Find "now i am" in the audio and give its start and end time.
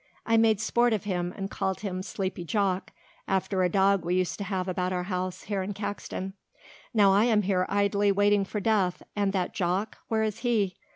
6.91-7.43